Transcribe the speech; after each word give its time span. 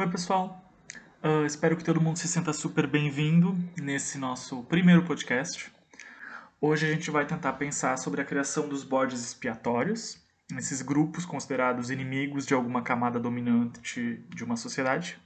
Oi, 0.00 0.08
pessoal. 0.08 0.64
Uh, 1.22 1.44
espero 1.44 1.76
que 1.76 1.84
todo 1.84 2.00
mundo 2.00 2.16
se 2.16 2.26
sinta 2.26 2.54
super 2.54 2.86
bem-vindo 2.86 3.54
nesse 3.76 4.16
nosso 4.16 4.62
primeiro 4.62 5.04
podcast. 5.04 5.70
Hoje 6.58 6.86
a 6.86 6.90
gente 6.90 7.10
vai 7.10 7.26
tentar 7.26 7.52
pensar 7.52 7.98
sobre 7.98 8.22
a 8.22 8.24
criação 8.24 8.66
dos 8.66 8.82
bodes 8.82 9.22
expiatórios, 9.22 10.18
esses 10.56 10.80
grupos 10.80 11.26
considerados 11.26 11.90
inimigos 11.90 12.46
de 12.46 12.54
alguma 12.54 12.80
camada 12.80 13.20
dominante 13.20 14.24
de 14.30 14.42
uma 14.42 14.56
sociedade. 14.56 15.18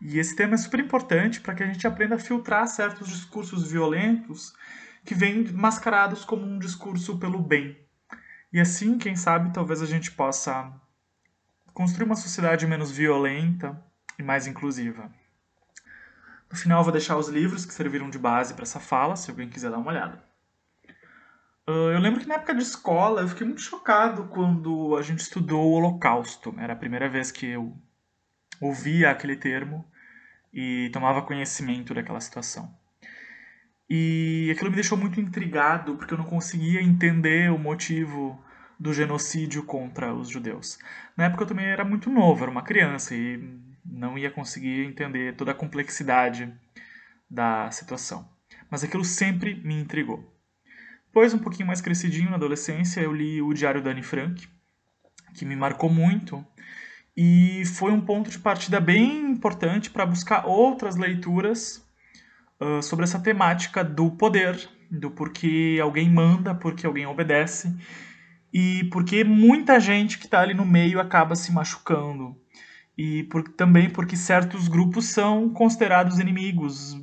E 0.00 0.20
esse 0.20 0.36
tema 0.36 0.54
é 0.54 0.58
super 0.58 0.78
importante 0.78 1.40
para 1.40 1.56
que 1.56 1.64
a 1.64 1.66
gente 1.66 1.84
aprenda 1.84 2.14
a 2.14 2.20
filtrar 2.20 2.68
certos 2.68 3.08
discursos 3.08 3.68
violentos 3.72 4.54
que 5.04 5.16
vêm 5.16 5.42
mascarados 5.52 6.24
como 6.24 6.46
um 6.46 6.60
discurso 6.60 7.18
pelo 7.18 7.40
bem. 7.40 7.76
E 8.52 8.60
assim, 8.60 8.96
quem 8.98 9.16
sabe, 9.16 9.52
talvez 9.52 9.82
a 9.82 9.86
gente 9.86 10.12
possa 10.12 10.80
construir 11.72 12.04
uma 12.04 12.16
sociedade 12.16 12.66
menos 12.66 12.90
violenta 12.90 13.80
e 14.18 14.22
mais 14.22 14.46
inclusiva. 14.46 15.10
No 16.50 16.56
final, 16.56 16.82
vou 16.82 16.92
deixar 16.92 17.16
os 17.16 17.28
livros 17.28 17.64
que 17.64 17.72
serviram 17.72 18.10
de 18.10 18.18
base 18.18 18.54
para 18.54 18.64
essa 18.64 18.80
fala, 18.80 19.16
se 19.16 19.30
alguém 19.30 19.48
quiser 19.48 19.70
dar 19.70 19.78
uma 19.78 19.90
olhada. 19.90 20.22
Uh, 21.68 21.92
eu 21.92 22.00
lembro 22.00 22.20
que 22.20 22.26
na 22.26 22.34
época 22.34 22.54
de 22.54 22.62
escola 22.62 23.20
eu 23.20 23.28
fiquei 23.28 23.46
muito 23.46 23.60
chocado 23.60 24.24
quando 24.24 24.96
a 24.96 25.02
gente 25.02 25.20
estudou 25.20 25.70
o 25.70 25.72
Holocausto. 25.74 26.52
Era 26.58 26.72
a 26.72 26.76
primeira 26.76 27.08
vez 27.08 27.30
que 27.30 27.46
eu 27.46 27.76
ouvia 28.60 29.10
aquele 29.10 29.36
termo 29.36 29.84
e 30.52 30.90
tomava 30.92 31.22
conhecimento 31.22 31.94
daquela 31.94 32.20
situação. 32.20 32.74
E 33.88 34.50
aquilo 34.52 34.70
me 34.70 34.76
deixou 34.76 34.98
muito 34.98 35.20
intrigado 35.20 35.96
porque 35.96 36.14
eu 36.14 36.18
não 36.18 36.24
conseguia 36.24 36.82
entender 36.82 37.52
o 37.52 37.58
motivo 37.58 38.42
do 38.80 38.94
genocídio 38.94 39.62
contra 39.62 40.14
os 40.14 40.30
judeus. 40.30 40.78
Na 41.14 41.26
época 41.26 41.42
eu 41.42 41.46
também 41.46 41.66
era 41.66 41.84
muito 41.84 42.08
novo, 42.08 42.42
era 42.42 42.50
uma 42.50 42.62
criança 42.62 43.14
e 43.14 43.38
não 43.84 44.16
ia 44.16 44.30
conseguir 44.30 44.86
entender 44.86 45.36
toda 45.36 45.50
a 45.50 45.54
complexidade 45.54 46.50
da 47.30 47.70
situação. 47.70 48.26
Mas 48.70 48.82
aquilo 48.82 49.04
sempre 49.04 49.54
me 49.62 49.78
intrigou. 49.78 50.34
Depois, 51.08 51.34
um 51.34 51.38
pouquinho 51.38 51.66
mais 51.66 51.80
crescidinho, 51.80 52.30
na 52.30 52.36
adolescência, 52.36 53.00
eu 53.00 53.12
li 53.12 53.42
o 53.42 53.52
Diário 53.52 53.82
da 53.82 53.90
Anne 53.90 54.02
Frank, 54.02 54.48
que 55.34 55.44
me 55.44 55.56
marcou 55.56 55.90
muito 55.90 56.44
e 57.16 57.64
foi 57.66 57.92
um 57.92 58.00
ponto 58.00 58.30
de 58.30 58.38
partida 58.38 58.80
bem 58.80 59.30
importante 59.30 59.90
para 59.90 60.06
buscar 60.06 60.46
outras 60.46 60.96
leituras 60.96 61.84
uh, 62.60 62.82
sobre 62.82 63.04
essa 63.04 63.18
temática 63.18 63.84
do 63.84 64.12
poder, 64.12 64.56
do 64.90 65.10
porquê 65.10 65.78
alguém 65.82 66.08
manda, 66.08 66.54
porque 66.54 66.86
alguém 66.86 67.06
obedece 67.06 67.76
e 68.52 68.84
porque 68.84 69.22
muita 69.22 69.78
gente 69.78 70.18
que 70.18 70.24
está 70.24 70.40
ali 70.40 70.54
no 70.54 70.66
meio 70.66 71.00
acaba 71.00 71.36
se 71.36 71.52
machucando. 71.52 72.36
E 72.98 73.24
por, 73.24 73.48
também 73.48 73.88
porque 73.88 74.16
certos 74.16 74.68
grupos 74.68 75.06
são 75.06 75.48
considerados 75.50 76.18
inimigos, 76.18 76.98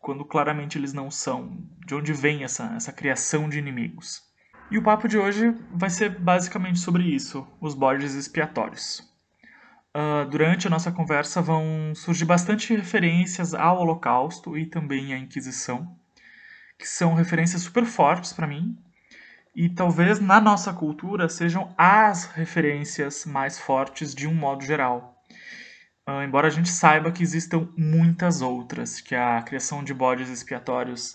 quando 0.00 0.24
claramente 0.24 0.76
eles 0.76 0.92
não 0.92 1.10
são. 1.10 1.56
De 1.86 1.94
onde 1.94 2.12
vem 2.12 2.44
essa, 2.44 2.74
essa 2.76 2.92
criação 2.92 3.48
de 3.48 3.58
inimigos? 3.58 4.22
E 4.70 4.78
o 4.78 4.82
papo 4.82 5.06
de 5.06 5.16
hoje 5.16 5.54
vai 5.72 5.90
ser 5.90 6.18
basicamente 6.18 6.78
sobre 6.80 7.04
isso, 7.04 7.46
os 7.60 7.74
bodes 7.74 8.14
expiatórios. 8.14 9.08
Uh, 9.94 10.28
durante 10.30 10.66
a 10.66 10.70
nossa 10.70 10.90
conversa 10.90 11.42
vão 11.42 11.94
surgir 11.94 12.24
bastante 12.24 12.74
referências 12.74 13.52
ao 13.52 13.78
Holocausto 13.78 14.56
e 14.56 14.64
também 14.66 15.12
à 15.12 15.18
Inquisição, 15.18 15.94
que 16.78 16.88
são 16.88 17.14
referências 17.14 17.62
super 17.62 17.84
fortes 17.84 18.32
para 18.32 18.46
mim 18.46 18.76
e 19.54 19.68
talvez 19.68 20.18
na 20.18 20.40
nossa 20.40 20.72
cultura 20.72 21.28
sejam 21.28 21.74
as 21.76 22.24
referências 22.26 23.26
mais 23.26 23.58
fortes 23.58 24.14
de 24.14 24.26
um 24.26 24.34
modo 24.34 24.64
geral. 24.64 25.22
Uh, 26.08 26.22
embora 26.22 26.48
a 26.48 26.50
gente 26.50 26.68
saiba 26.68 27.12
que 27.12 27.22
existam 27.22 27.68
muitas 27.76 28.42
outras, 28.42 29.00
que 29.00 29.14
a 29.14 29.40
criação 29.42 29.84
de 29.84 29.94
bodes 29.94 30.28
expiatórios 30.28 31.14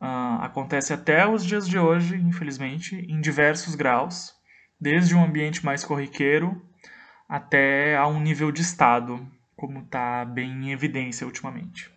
uh, 0.00 0.40
acontece 0.40 0.92
até 0.92 1.26
os 1.26 1.44
dias 1.44 1.68
de 1.68 1.78
hoje, 1.78 2.16
infelizmente, 2.16 2.96
em 2.96 3.20
diversos 3.20 3.74
graus, 3.74 4.34
desde 4.80 5.14
um 5.14 5.22
ambiente 5.22 5.64
mais 5.64 5.84
corriqueiro 5.84 6.60
até 7.28 7.96
a 7.96 8.06
um 8.06 8.20
nível 8.20 8.50
de 8.50 8.62
Estado, 8.62 9.26
como 9.56 9.80
está 9.80 10.24
bem 10.24 10.50
em 10.50 10.72
evidência 10.72 11.26
ultimamente. 11.26 11.90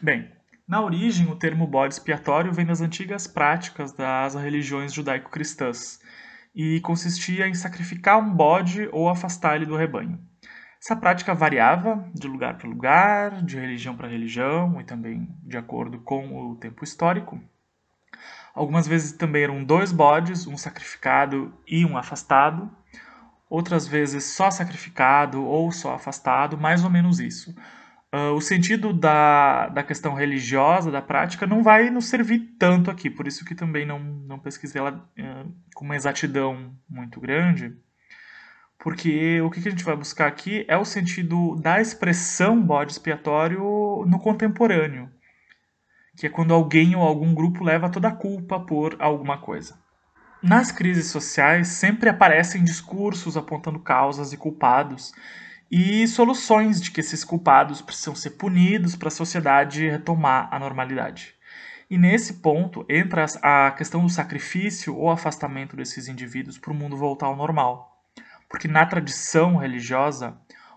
Bem, 0.00 0.30
na 0.66 0.82
origem, 0.82 1.30
o 1.30 1.36
termo 1.36 1.66
bode 1.66 1.94
expiatório 1.94 2.52
vem 2.52 2.66
das 2.66 2.80
antigas 2.80 3.26
práticas 3.26 3.92
das 3.92 4.34
religiões 4.34 4.92
judaico-cristãs 4.92 6.00
e 6.54 6.80
consistia 6.80 7.46
em 7.46 7.54
sacrificar 7.54 8.18
um 8.18 8.34
bode 8.34 8.88
ou 8.90 9.08
afastar 9.08 9.56
ele 9.56 9.66
do 9.66 9.76
rebanho. 9.76 10.18
Essa 10.82 10.96
prática 10.96 11.34
variava 11.34 12.08
de 12.14 12.26
lugar 12.26 12.56
para 12.58 12.68
lugar, 12.68 13.42
de 13.42 13.58
religião 13.58 13.96
para 13.96 14.08
religião 14.08 14.80
e 14.80 14.84
também 14.84 15.28
de 15.42 15.56
acordo 15.56 15.98
com 16.00 16.50
o 16.50 16.56
tempo 16.56 16.82
histórico. 16.82 17.40
Algumas 18.54 18.88
vezes 18.88 19.12
também 19.12 19.44
eram 19.44 19.62
dois 19.62 19.92
bodes, 19.92 20.46
um 20.46 20.56
sacrificado 20.56 21.52
e 21.66 21.84
um 21.84 21.96
afastado. 21.96 22.70
Outras 23.50 23.86
vezes 23.86 24.24
só 24.24 24.50
sacrificado 24.50 25.44
ou 25.44 25.70
só 25.70 25.94
afastado, 25.94 26.56
mais 26.56 26.82
ou 26.82 26.90
menos 26.90 27.20
isso. 27.20 27.54
Uh, 28.16 28.32
o 28.32 28.40
sentido 28.40 28.94
da, 28.94 29.68
da 29.68 29.82
questão 29.82 30.14
religiosa, 30.14 30.90
da 30.90 31.02
prática, 31.02 31.46
não 31.46 31.62
vai 31.62 31.90
nos 31.90 32.06
servir 32.06 32.54
tanto 32.58 32.90
aqui, 32.90 33.10
por 33.10 33.26
isso 33.26 33.44
que 33.44 33.54
também 33.54 33.84
não, 33.84 33.98
não 33.98 34.38
pesquisei 34.38 34.80
ela 34.80 34.92
uh, 35.18 35.52
com 35.74 35.84
uma 35.84 35.96
exatidão 35.96 36.74
muito 36.88 37.20
grande, 37.20 37.76
porque 38.78 39.38
o 39.42 39.50
que, 39.50 39.60
que 39.60 39.68
a 39.68 39.70
gente 39.70 39.84
vai 39.84 39.96
buscar 39.96 40.28
aqui 40.28 40.64
é 40.66 40.78
o 40.78 40.84
sentido 40.84 41.56
da 41.56 41.78
expressão 41.78 42.58
bode 42.62 42.92
expiatório 42.92 43.60
no 44.06 44.18
contemporâneo, 44.18 45.10
que 46.16 46.26
é 46.26 46.30
quando 46.30 46.54
alguém 46.54 46.96
ou 46.96 47.02
algum 47.02 47.34
grupo 47.34 47.62
leva 47.62 47.90
toda 47.90 48.08
a 48.08 48.16
culpa 48.16 48.58
por 48.58 48.96
alguma 48.98 49.36
coisa. 49.36 49.78
Nas 50.42 50.72
crises 50.72 51.10
sociais 51.10 51.68
sempre 51.68 52.08
aparecem 52.08 52.64
discursos 52.64 53.36
apontando 53.36 53.78
causas 53.78 54.32
e 54.32 54.38
culpados, 54.38 55.12
e 55.70 56.06
soluções 56.06 56.80
de 56.80 56.90
que 56.90 57.00
esses 57.00 57.24
culpados 57.24 57.82
precisam 57.82 58.14
ser 58.14 58.30
punidos 58.30 58.94
para 58.94 59.08
a 59.08 59.10
sociedade 59.10 59.88
retomar 59.88 60.48
a 60.52 60.58
normalidade. 60.58 61.34
E 61.88 61.96
nesse 61.96 62.34
ponto 62.34 62.84
entra 62.88 63.26
a 63.42 63.70
questão 63.70 64.02
do 64.02 64.08
sacrifício 64.08 64.96
ou 64.96 65.10
afastamento 65.10 65.76
desses 65.76 66.08
indivíduos 66.08 66.58
para 66.58 66.72
o 66.72 66.74
mundo 66.74 66.96
voltar 66.96 67.26
ao 67.26 67.36
normal. 67.36 68.04
Porque 68.48 68.68
na 68.68 68.84
tradição 68.86 69.56
religiosa, 69.56 70.36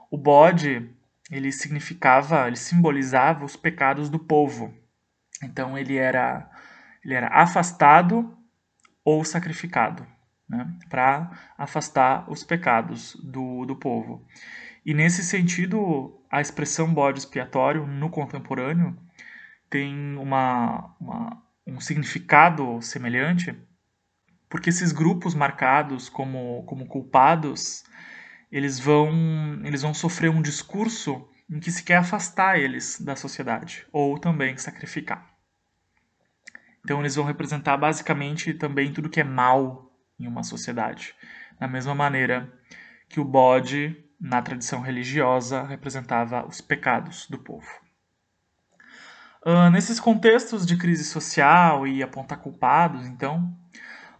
o 0.09 0.17
bode 0.17 0.89
ele 1.31 1.51
significava, 1.51 2.47
ele 2.47 2.55
simbolizava 2.55 3.45
os 3.45 3.55
pecados 3.55 4.09
do 4.09 4.19
povo. 4.19 4.73
Então 5.43 5.77
ele 5.77 5.95
era, 5.95 6.49
ele 7.03 7.13
era 7.13 7.27
afastado 7.27 8.35
ou 9.05 9.23
sacrificado, 9.23 10.05
né, 10.47 10.71
para 10.89 11.31
afastar 11.57 12.29
os 12.29 12.43
pecados 12.43 13.15
do, 13.15 13.65
do 13.65 13.75
povo. 13.75 14.25
E 14.85 14.93
nesse 14.93 15.23
sentido, 15.23 16.21
a 16.29 16.41
expressão 16.41 16.93
bode 16.93 17.19
expiatório 17.19 17.85
no 17.85 18.09
contemporâneo 18.09 18.97
tem 19.69 20.17
uma, 20.17 20.95
uma, 20.99 21.43
um 21.65 21.79
significado 21.79 22.81
semelhante, 22.81 23.55
porque 24.49 24.69
esses 24.69 24.91
grupos 24.91 25.35
marcados 25.35 26.09
como, 26.09 26.63
como 26.63 26.87
culpados, 26.87 27.83
eles 28.51 28.79
vão, 28.79 29.11
eles 29.63 29.81
vão 29.81 29.93
sofrer 29.93 30.29
um 30.29 30.41
discurso 30.41 31.27
em 31.49 31.59
que 31.59 31.71
se 31.71 31.83
quer 31.83 31.97
afastar 31.97 32.59
eles 32.59 32.99
da 32.99 33.15
sociedade, 33.15 33.85
ou 33.91 34.17
também 34.17 34.57
sacrificar. 34.57 35.27
Então 36.83 36.99
eles 36.99 37.15
vão 37.15 37.25
representar 37.25 37.77
basicamente 37.77 38.53
também 38.53 38.91
tudo 38.91 39.09
que 39.09 39.19
é 39.19 39.23
mal 39.23 39.91
em 40.19 40.27
uma 40.27 40.43
sociedade. 40.43 41.13
Da 41.59 41.67
mesma 41.67 41.93
maneira 41.93 42.51
que 43.07 43.19
o 43.19 43.25
bode 43.25 43.95
na 44.19 44.41
tradição 44.41 44.81
religiosa, 44.81 45.63
representava 45.63 46.45
os 46.45 46.59
pecados 46.59 47.25
do 47.27 47.37
povo. 47.37 47.67
Uh, 49.45 49.69
nesses 49.71 49.99
contextos 49.99 50.65
de 50.65 50.75
crise 50.75 51.05
social 51.05 51.87
e 51.87 52.03
apontar 52.03 52.39
culpados, 52.39 53.07
então, 53.07 53.55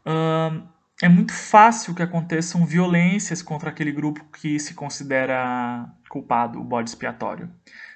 uh, 0.06 0.66
é 1.01 1.10
muito 1.10 1.34
fácil 1.34 1.94
que 1.94 2.01
aconteçam 2.01 2.66
violências 2.66 3.42
contra 3.42 3.69
aquele 3.69 3.92
grupo 3.92 4.24
que 4.31 4.57
se 4.60 4.74
considera 4.74 5.90
culpado, 6.10 6.60
o 6.60 6.63
bode 6.63 6.90
expiatório. 6.90 7.50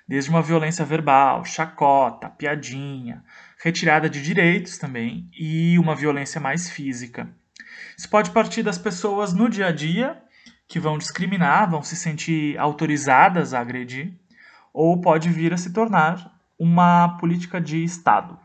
Desde 0.06 0.30
uma 0.30 0.42
violência 0.42 0.84
verbal, 0.84 1.46
chacota, 1.46 2.30
piadinha, 2.30 3.24
retirada 3.64 4.10
de 4.10 4.22
direitos 4.22 4.78
também 4.78 5.30
e 5.34 5.80
uma 5.80 5.96
violência 5.96 6.42
mais 6.42 6.70
física. 6.70 7.30
Isso 7.98 8.10
pode 8.10 8.32
partir 8.32 8.64
das 8.64 8.78
pessoas 8.78 9.34
no 9.34 9.50
dia 9.50 9.68
a 9.68 9.72
dia 9.72 10.22
que 10.68 10.80
vão 10.80 10.98
discriminar, 10.98 11.70
vão 11.70 11.84
se 11.84 11.96
sentir 11.96 12.58
autorizadas 12.58 13.54
a 13.54 13.60
agredir, 13.60 14.14
ou 14.74 15.00
pode 15.00 15.30
vir 15.30 15.54
a 15.54 15.58
se 15.58 15.72
tornar 15.72 16.34
uma 16.58 17.18
política 17.20 17.62
de 17.62 17.84
Estado. 17.84 18.40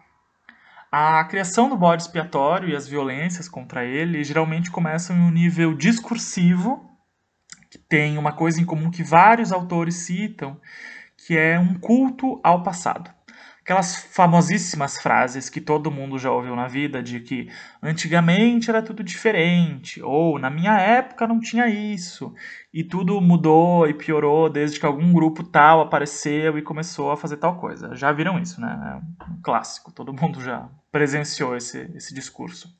A 0.91 1.23
criação 1.25 1.69
do 1.69 1.77
bode 1.77 2.03
expiatório 2.03 2.69
e 2.69 2.75
as 2.75 2.89
violências 2.89 3.49
contra 3.49 3.85
ele 3.85 4.25
geralmente 4.25 4.71
começam 4.71 5.17
em 5.17 5.21
um 5.21 5.31
nível 5.31 5.75
discursivo, 5.75 6.91
que 7.71 7.79
tem 7.79 8.17
uma 8.17 8.33
coisa 8.33 8.61
em 8.61 8.65
comum 8.65 8.91
que 8.91 9.03
vários 9.03 9.53
autores 9.53 9.97
citam, 9.97 10.59
que 11.17 11.37
é 11.37 11.59
um 11.59 11.75
culto 11.75 12.41
ao 12.43 12.63
passado. 12.63 13.11
Aquelas 13.69 13.97
famosíssimas 13.97 14.97
frases 14.97 15.51
que 15.51 15.61
todo 15.61 15.91
mundo 15.91 16.19
já 16.19 16.33
ouviu 16.33 16.57
na 16.57 16.67
vida 16.67 17.03
de 17.03 17.21
que 17.21 17.51
antigamente 17.83 18.71
era 18.71 18.81
tudo 18.81 19.05
diferente, 19.05 20.03
ou 20.03 20.39
na 20.39 20.49
minha 20.49 20.81
época 20.81 21.27
não 21.27 21.39
tinha 21.39 21.69
isso, 21.69 22.35
e 22.73 22.83
tudo 22.83 23.21
mudou 23.21 23.87
e 23.87 23.93
piorou 23.93 24.49
desde 24.49 24.81
que 24.81 24.87
algum 24.87 25.13
grupo 25.13 25.45
tal 25.45 25.83
apareceu 25.83 26.57
e 26.57 26.63
começou 26.63 27.11
a 27.11 27.17
fazer 27.19 27.37
tal 27.37 27.59
coisa. 27.59 27.95
Já 27.95 28.11
viram 28.11 28.39
isso, 28.39 28.59
né? 28.59 29.03
É 29.21 29.31
um 29.31 29.39
clássico, 29.43 29.93
todo 29.93 30.15
mundo 30.15 30.43
já 30.43 30.67
presenciou 30.91 31.55
esse, 31.55 31.91
esse 31.95 32.15
discurso. 32.15 32.75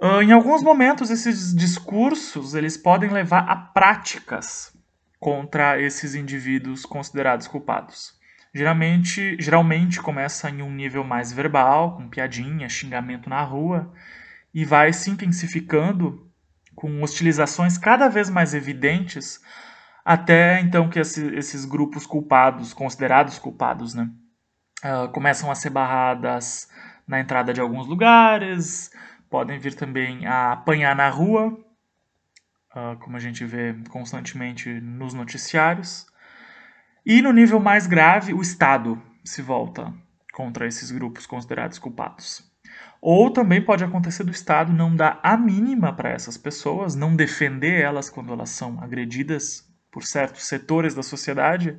Uh, 0.00 0.22
em 0.22 0.32
alguns 0.32 0.62
momentos, 0.62 1.10
esses 1.10 1.54
discursos 1.54 2.54
eles 2.54 2.78
podem 2.78 3.10
levar 3.10 3.46
a 3.46 3.56
práticas 3.56 4.74
contra 5.18 5.78
esses 5.78 6.14
indivíduos 6.14 6.86
considerados 6.86 7.46
culpados. 7.46 8.18
Geralmente, 8.52 9.36
geralmente 9.38 10.02
começa 10.02 10.50
em 10.50 10.60
um 10.60 10.72
nível 10.72 11.04
mais 11.04 11.32
verbal, 11.32 11.96
com 11.96 12.08
piadinha, 12.08 12.68
xingamento 12.68 13.30
na 13.30 13.42
rua, 13.42 13.92
e 14.52 14.64
vai 14.64 14.92
se 14.92 15.08
intensificando 15.10 16.28
com 16.74 17.02
hostilizações 17.02 17.78
cada 17.78 18.08
vez 18.08 18.28
mais 18.28 18.52
evidentes, 18.52 19.40
até 20.04 20.60
então 20.60 20.88
que 20.88 20.98
esse, 20.98 21.24
esses 21.34 21.64
grupos 21.64 22.06
culpados, 22.06 22.74
considerados 22.74 23.38
culpados, 23.38 23.94
né, 23.94 24.10
uh, 24.84 25.08
começam 25.12 25.50
a 25.50 25.54
ser 25.54 25.70
barradas 25.70 26.68
na 27.06 27.20
entrada 27.20 27.52
de 27.52 27.60
alguns 27.60 27.86
lugares, 27.86 28.90
podem 29.28 29.58
vir 29.58 29.74
também 29.74 30.26
a 30.26 30.52
apanhar 30.52 30.96
na 30.96 31.08
rua, 31.08 31.52
uh, 32.74 32.98
como 32.98 33.16
a 33.16 33.20
gente 33.20 33.44
vê 33.44 33.74
constantemente 33.90 34.68
nos 34.80 35.14
noticiários. 35.14 36.09
E 37.04 37.22
no 37.22 37.32
nível 37.32 37.58
mais 37.58 37.86
grave, 37.86 38.34
o 38.34 38.42
Estado 38.42 39.00
se 39.24 39.40
volta 39.40 39.92
contra 40.32 40.66
esses 40.66 40.90
grupos 40.90 41.26
considerados 41.26 41.78
culpados. 41.78 42.42
Ou 43.00 43.30
também 43.30 43.64
pode 43.64 43.82
acontecer 43.82 44.24
do 44.24 44.30
Estado 44.30 44.72
não 44.72 44.94
dar 44.94 45.18
a 45.22 45.36
mínima 45.36 45.94
para 45.94 46.10
essas 46.10 46.36
pessoas, 46.36 46.94
não 46.94 47.16
defender 47.16 47.80
elas 47.80 48.10
quando 48.10 48.32
elas 48.32 48.50
são 48.50 48.82
agredidas 48.82 49.66
por 49.90 50.04
certos 50.04 50.44
setores 50.44 50.94
da 50.94 51.02
sociedade. 51.02 51.78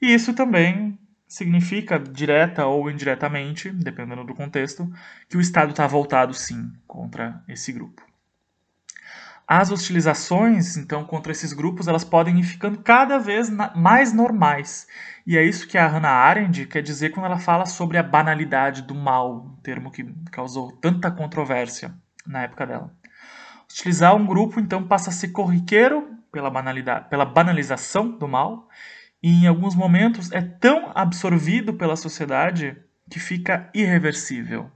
E 0.00 0.12
isso 0.12 0.32
também 0.32 0.98
significa, 1.26 1.98
direta 1.98 2.64
ou 2.64 2.90
indiretamente, 2.90 3.70
dependendo 3.70 4.24
do 4.24 4.34
contexto, 4.34 4.90
que 5.28 5.36
o 5.36 5.40
Estado 5.40 5.70
está 5.70 5.86
voltado 5.86 6.32
sim 6.32 6.72
contra 6.86 7.44
esse 7.46 7.70
grupo. 7.70 8.07
As 9.50 9.70
hostilizações, 9.70 10.76
então, 10.76 11.02
contra 11.04 11.32
esses 11.32 11.54
grupos, 11.54 11.88
elas 11.88 12.04
podem 12.04 12.38
ir 12.38 12.42
ficando 12.42 12.82
cada 12.82 13.18
vez 13.18 13.50
mais 13.74 14.12
normais. 14.12 14.86
E 15.26 15.38
é 15.38 15.42
isso 15.42 15.66
que 15.66 15.78
a 15.78 15.88
Hannah 15.88 16.10
Arendt 16.10 16.66
quer 16.66 16.82
dizer 16.82 17.10
quando 17.10 17.24
ela 17.24 17.38
fala 17.38 17.64
sobre 17.64 17.96
a 17.96 18.02
banalidade 18.02 18.82
do 18.82 18.94
mal, 18.94 19.46
um 19.46 19.62
termo 19.62 19.90
que 19.90 20.04
causou 20.30 20.70
tanta 20.72 21.10
controvérsia 21.10 21.94
na 22.26 22.42
época 22.42 22.66
dela. 22.66 22.92
Utilizar 23.64 24.14
um 24.14 24.26
grupo, 24.26 24.60
então, 24.60 24.86
passa 24.86 25.08
a 25.08 25.12
ser 25.14 25.28
corriqueiro 25.28 26.06
pela, 26.30 26.50
banalidade, 26.50 27.08
pela 27.08 27.24
banalização 27.24 28.10
do 28.18 28.28
mal 28.28 28.68
e 29.22 29.44
em 29.44 29.46
alguns 29.46 29.74
momentos 29.74 30.30
é 30.30 30.42
tão 30.42 30.92
absorvido 30.94 31.72
pela 31.72 31.96
sociedade 31.96 32.76
que 33.10 33.18
fica 33.18 33.70
irreversível. 33.74 34.70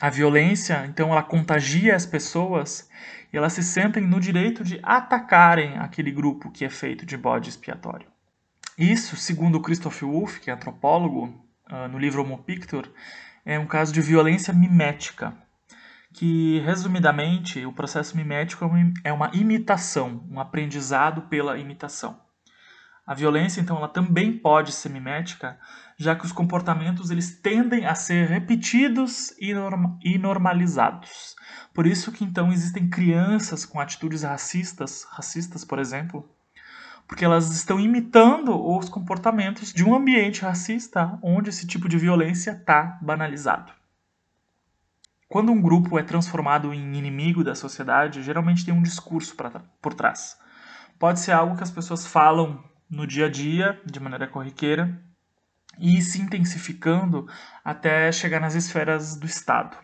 A 0.00 0.10
violência, 0.10 0.84
então, 0.86 1.12
ela 1.12 1.22
contagia 1.22 1.94
as 1.94 2.04
pessoas 2.04 2.88
e 3.32 3.36
elas 3.36 3.52
se 3.52 3.62
sentem 3.62 4.02
no 4.02 4.20
direito 4.20 4.64
de 4.64 4.80
atacarem 4.82 5.78
aquele 5.78 6.10
grupo 6.10 6.50
que 6.50 6.64
é 6.64 6.70
feito 6.70 7.06
de 7.06 7.16
bode 7.16 7.48
expiatório. 7.48 8.06
Isso, 8.76 9.16
segundo 9.16 9.60
Christoph 9.60 10.02
Wolff, 10.02 10.40
que 10.40 10.50
é 10.50 10.54
antropólogo, 10.54 11.32
ah, 11.66 11.86
no 11.88 11.98
livro 11.98 12.22
Homo 12.22 12.42
Pictor, 12.42 12.90
é 13.44 13.58
um 13.58 13.66
caso 13.66 13.92
de 13.92 14.00
violência 14.00 14.52
mimética, 14.52 15.32
que, 16.12 16.60
resumidamente, 16.60 17.64
o 17.64 17.72
processo 17.72 18.16
mimético 18.16 18.68
é 19.02 19.12
uma 19.12 19.30
imitação, 19.34 20.26
um 20.30 20.40
aprendizado 20.40 21.22
pela 21.22 21.58
imitação. 21.58 22.23
A 23.06 23.12
violência, 23.12 23.60
então, 23.60 23.76
ela 23.76 23.88
também 23.88 24.32
pode 24.32 24.72
ser 24.72 24.88
mimética, 24.88 25.58
já 25.98 26.16
que 26.16 26.24
os 26.24 26.32
comportamentos 26.32 27.10
eles 27.10 27.38
tendem 27.38 27.84
a 27.84 27.94
ser 27.94 28.28
repetidos 28.28 29.34
e, 29.38 29.52
norma 29.52 29.98
e 30.02 30.16
normalizados. 30.16 31.36
Por 31.74 31.86
isso 31.86 32.10
que 32.10 32.24
então 32.24 32.50
existem 32.50 32.88
crianças 32.88 33.66
com 33.66 33.78
atitudes 33.78 34.22
racistas, 34.22 35.04
racistas, 35.10 35.64
por 35.64 35.78
exemplo, 35.78 36.26
porque 37.06 37.24
elas 37.24 37.50
estão 37.50 37.78
imitando 37.78 38.58
os 38.58 38.88
comportamentos 38.88 39.72
de 39.72 39.84
um 39.84 39.94
ambiente 39.94 40.42
racista 40.42 41.18
onde 41.22 41.50
esse 41.50 41.66
tipo 41.66 41.88
de 41.88 41.98
violência 41.98 42.52
está 42.52 42.98
banalizado. 43.02 43.70
Quando 45.28 45.52
um 45.52 45.60
grupo 45.60 45.98
é 45.98 46.02
transformado 46.02 46.72
em 46.72 46.96
inimigo 46.96 47.44
da 47.44 47.54
sociedade, 47.54 48.22
geralmente 48.22 48.64
tem 48.64 48.72
um 48.72 48.82
discurso 48.82 49.36
pra, 49.36 49.50
por 49.82 49.92
trás. 49.92 50.38
Pode 50.98 51.20
ser 51.20 51.32
algo 51.32 51.56
que 51.56 51.62
as 51.62 51.70
pessoas 51.70 52.06
falam 52.06 52.62
no 52.90 53.06
dia 53.06 53.26
a 53.26 53.30
dia, 53.30 53.80
de 53.84 54.00
maneira 54.00 54.26
corriqueira, 54.26 55.00
e 55.78 56.00
se 56.00 56.20
intensificando 56.20 57.28
até 57.64 58.10
chegar 58.12 58.40
nas 58.40 58.54
esferas 58.54 59.16
do 59.16 59.26
Estado. 59.26 59.76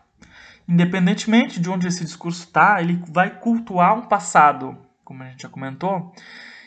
Independentemente 0.68 1.60
de 1.60 1.68
onde 1.68 1.88
esse 1.88 2.04
discurso 2.04 2.44
está, 2.44 2.80
ele 2.80 3.02
vai 3.08 3.38
cultuar 3.40 3.94
um 3.98 4.02
passado, 4.02 4.78
como 5.04 5.22
a 5.22 5.26
gente 5.26 5.42
já 5.42 5.48
comentou, 5.48 6.14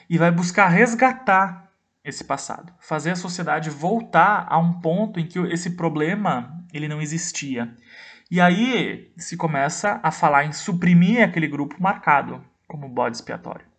e 0.09 0.17
vai 0.17 0.31
buscar 0.31 0.67
resgatar 0.67 1.71
esse 2.03 2.23
passado, 2.23 2.73
fazer 2.79 3.11
a 3.11 3.15
sociedade 3.15 3.69
voltar 3.69 4.45
a 4.49 4.57
um 4.57 4.73
ponto 4.81 5.19
em 5.19 5.25
que 5.25 5.39
esse 5.39 5.71
problema 5.77 6.61
ele 6.73 6.89
não 6.89 7.01
existia. 7.01 7.73
E 8.29 8.41
aí 8.41 9.13
se 9.15 9.37
começa 9.37 10.01
a 10.03 10.11
falar 10.11 10.43
em 10.43 10.51
suprimir 10.51 11.23
aquele 11.23 11.47
grupo 11.47 11.81
marcado 11.81 12.43
como 12.67 12.89
bode 12.89 13.15
expiatório. 13.15 13.72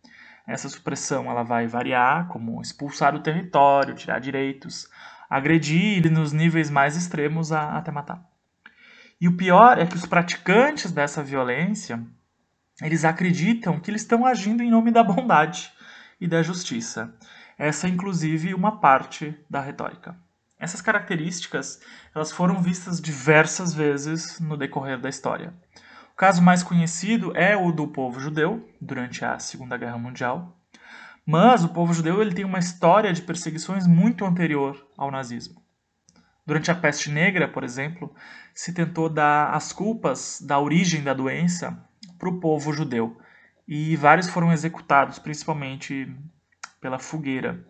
Essa 0.46 0.68
supressão 0.68 1.30
ela 1.30 1.42
vai 1.42 1.66
variar, 1.66 2.28
como 2.28 2.60
expulsar 2.60 3.14
o 3.14 3.20
território, 3.20 3.94
tirar 3.94 4.18
direitos, 4.18 4.88
agredir 5.28 6.10
nos 6.10 6.32
níveis 6.32 6.68
mais 6.68 6.96
extremos 6.96 7.50
a, 7.50 7.78
até 7.78 7.90
matar. 7.90 8.22
E 9.20 9.26
o 9.26 9.36
pior 9.36 9.78
é 9.78 9.86
que 9.86 9.96
os 9.96 10.04
praticantes 10.04 10.92
dessa 10.92 11.22
violência, 11.22 12.04
eles 12.82 13.04
acreditam 13.04 13.80
que 13.80 13.90
eles 13.90 14.02
estão 14.02 14.26
agindo 14.26 14.62
em 14.62 14.70
nome 14.70 14.90
da 14.90 15.02
bondade 15.02 15.72
e 16.20 16.26
da 16.26 16.42
justiça. 16.42 17.14
Essa 17.56 17.86
é 17.86 17.90
inclusive 17.90 18.52
uma 18.52 18.80
parte 18.80 19.34
da 19.48 19.60
retórica. 19.60 20.16
Essas 20.58 20.80
características, 20.80 21.80
elas 22.14 22.32
foram 22.32 22.60
vistas 22.60 23.00
diversas 23.00 23.74
vezes 23.74 24.40
no 24.40 24.56
decorrer 24.56 24.98
da 24.98 25.08
história. 25.08 25.54
O 26.14 26.16
caso 26.16 26.40
mais 26.40 26.62
conhecido 26.62 27.36
é 27.36 27.56
o 27.56 27.72
do 27.72 27.88
povo 27.88 28.20
judeu, 28.20 28.64
durante 28.80 29.24
a 29.24 29.36
Segunda 29.40 29.76
Guerra 29.76 29.98
Mundial. 29.98 30.56
Mas 31.26 31.64
o 31.64 31.70
povo 31.70 31.92
judeu 31.92 32.22
ele 32.22 32.32
tem 32.32 32.44
uma 32.44 32.60
história 32.60 33.12
de 33.12 33.20
perseguições 33.20 33.84
muito 33.84 34.24
anterior 34.24 34.86
ao 34.96 35.10
nazismo. 35.10 35.60
Durante 36.46 36.70
a 36.70 36.74
peste 36.74 37.10
negra, 37.10 37.48
por 37.48 37.64
exemplo, 37.64 38.14
se 38.54 38.72
tentou 38.72 39.08
dar 39.08 39.52
as 39.54 39.72
culpas 39.72 40.40
da 40.40 40.56
origem 40.60 41.02
da 41.02 41.12
doença 41.12 41.84
para 42.16 42.28
o 42.28 42.38
povo 42.38 42.72
judeu, 42.72 43.18
e 43.66 43.96
vários 43.96 44.28
foram 44.28 44.52
executados, 44.52 45.18
principalmente 45.18 46.16
pela 46.80 47.00
fogueira. 47.00 47.66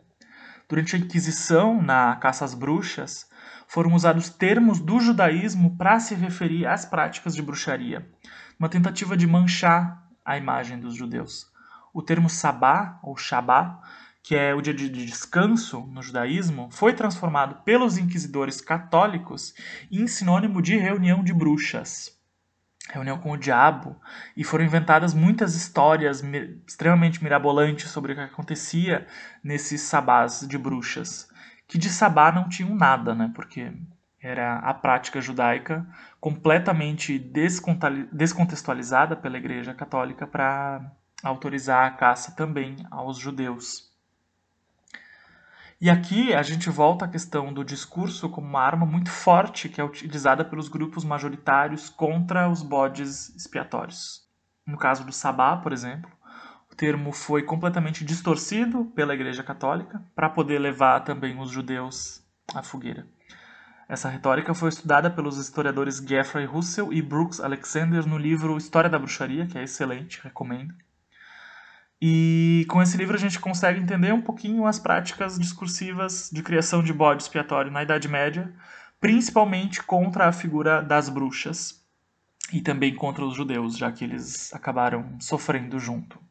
Durante 0.68 0.96
a 0.96 0.98
Inquisição, 0.98 1.80
na 1.80 2.14
caça 2.16 2.44
às 2.44 2.52
bruxas, 2.52 3.26
foram 3.74 3.92
usados 3.92 4.28
termos 4.28 4.78
do 4.78 5.00
judaísmo 5.00 5.76
para 5.76 5.98
se 5.98 6.14
referir 6.14 6.64
às 6.64 6.84
práticas 6.84 7.34
de 7.34 7.42
bruxaria, 7.42 8.08
uma 8.56 8.68
tentativa 8.68 9.16
de 9.16 9.26
manchar 9.26 10.00
a 10.24 10.38
imagem 10.38 10.78
dos 10.78 10.94
judeus. 10.94 11.50
O 11.92 12.00
termo 12.00 12.30
sabá, 12.30 13.00
ou 13.02 13.16
shabá, 13.16 13.82
que 14.22 14.36
é 14.36 14.54
o 14.54 14.62
dia 14.62 14.72
de 14.72 14.88
descanso 14.88 15.80
no 15.88 16.00
judaísmo, 16.04 16.68
foi 16.70 16.92
transformado 16.92 17.64
pelos 17.64 17.98
inquisidores 17.98 18.60
católicos 18.60 19.52
em 19.90 20.06
sinônimo 20.06 20.62
de 20.62 20.76
reunião 20.76 21.24
de 21.24 21.34
bruxas, 21.34 22.16
reunião 22.92 23.18
com 23.18 23.32
o 23.32 23.36
diabo, 23.36 23.96
e 24.36 24.44
foram 24.44 24.64
inventadas 24.64 25.12
muitas 25.12 25.56
histórias 25.56 26.22
extremamente 26.64 27.20
mirabolantes 27.24 27.90
sobre 27.90 28.12
o 28.12 28.14
que 28.14 28.20
acontecia 28.20 29.04
nesses 29.42 29.80
sabás 29.80 30.46
de 30.46 30.56
bruxas, 30.56 31.28
que 31.74 31.78
de 31.78 31.90
sabá 31.90 32.30
não 32.30 32.48
tinham 32.48 32.72
nada, 32.72 33.16
né? 33.16 33.32
Porque 33.34 33.72
era 34.22 34.60
a 34.60 34.72
prática 34.72 35.20
judaica 35.20 35.84
completamente 36.20 37.18
descontextualizada 38.12 39.16
pela 39.16 39.38
Igreja 39.38 39.74
Católica 39.74 40.24
para 40.24 40.88
autorizar 41.20 41.84
a 41.84 41.90
caça 41.90 42.30
também 42.30 42.76
aos 42.92 43.18
judeus. 43.18 43.92
E 45.80 45.90
aqui 45.90 46.32
a 46.32 46.44
gente 46.44 46.70
volta 46.70 47.06
à 47.06 47.08
questão 47.08 47.52
do 47.52 47.64
discurso 47.64 48.30
como 48.30 48.46
uma 48.46 48.62
arma 48.62 48.86
muito 48.86 49.10
forte 49.10 49.68
que 49.68 49.80
é 49.80 49.84
utilizada 49.84 50.44
pelos 50.44 50.68
grupos 50.68 51.04
majoritários 51.04 51.90
contra 51.90 52.48
os 52.48 52.62
bodes 52.62 53.34
expiatórios. 53.34 54.22
No 54.64 54.78
caso 54.78 55.04
do 55.04 55.10
Sabá, 55.10 55.56
por 55.56 55.72
exemplo, 55.72 56.08
termo 56.74 57.12
foi 57.12 57.42
completamente 57.42 58.04
distorcido 58.04 58.84
pela 58.94 59.14
Igreja 59.14 59.42
Católica 59.42 60.02
para 60.14 60.28
poder 60.28 60.58
levar 60.58 61.00
também 61.00 61.38
os 61.40 61.50
judeus 61.50 62.22
à 62.54 62.62
fogueira. 62.62 63.06
Essa 63.88 64.08
retórica 64.08 64.54
foi 64.54 64.70
estudada 64.70 65.10
pelos 65.10 65.38
historiadores 65.38 65.98
Geoffrey 65.98 66.46
Russell 66.46 66.92
e 66.92 67.02
Brooks 67.02 67.40
Alexander 67.40 68.06
no 68.06 68.16
livro 68.16 68.56
História 68.56 68.88
da 68.88 68.98
Bruxaria, 68.98 69.46
que 69.46 69.58
é 69.58 69.62
excelente, 69.62 70.20
recomendo. 70.22 70.74
E 72.00 72.66
com 72.68 72.82
esse 72.82 72.96
livro 72.96 73.14
a 73.14 73.18
gente 73.18 73.38
consegue 73.38 73.80
entender 73.80 74.12
um 74.12 74.22
pouquinho 74.22 74.66
as 74.66 74.78
práticas 74.78 75.38
discursivas 75.38 76.30
de 76.32 76.42
criação 76.42 76.82
de 76.82 76.92
bode 76.92 77.22
expiatório 77.22 77.70
na 77.70 77.82
Idade 77.82 78.08
Média, 78.08 78.52
principalmente 79.00 79.82
contra 79.82 80.26
a 80.26 80.32
figura 80.32 80.82
das 80.82 81.08
bruxas 81.08 81.82
e 82.52 82.60
também 82.60 82.94
contra 82.94 83.24
os 83.24 83.34
judeus, 83.34 83.76
já 83.76 83.90
que 83.92 84.04
eles 84.04 84.52
acabaram 84.52 85.18
sofrendo 85.20 85.78
junto. 85.78 86.23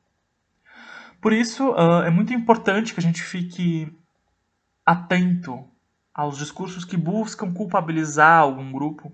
Por 1.24 1.32
isso, 1.32 1.72
uh, 1.72 2.02
é 2.02 2.10
muito 2.10 2.34
importante 2.34 2.94
que 2.94 3.00
a 3.00 3.02
gente 3.02 3.24
fique 3.24 3.88
atento 4.86 5.66
aos 6.14 6.38
discursos 6.38 6.84
que 6.84 6.98
buscam 6.98 7.54
culpabilizar 7.54 8.42
algum 8.42 8.70
grupo, 8.74 9.10